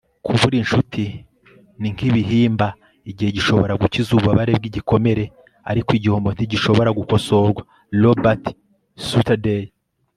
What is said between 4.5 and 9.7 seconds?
bw'igikomere, ariko igihombo ntigishobora gukosorwa- robert southey